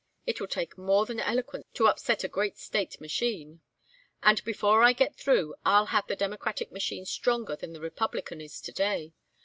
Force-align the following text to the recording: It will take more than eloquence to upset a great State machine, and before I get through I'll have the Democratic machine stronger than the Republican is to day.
It 0.25 0.41
will 0.41 0.47
take 0.47 0.79
more 0.79 1.05
than 1.05 1.19
eloquence 1.19 1.67
to 1.75 1.85
upset 1.87 2.23
a 2.23 2.27
great 2.27 2.57
State 2.57 2.99
machine, 2.99 3.61
and 4.23 4.43
before 4.43 4.81
I 4.81 4.93
get 4.93 5.15
through 5.15 5.53
I'll 5.63 5.85
have 5.93 6.07
the 6.07 6.15
Democratic 6.15 6.71
machine 6.71 7.05
stronger 7.05 7.55
than 7.55 7.73
the 7.73 7.81
Republican 7.81 8.41
is 8.41 8.59
to 8.61 8.71
day. 8.71 9.13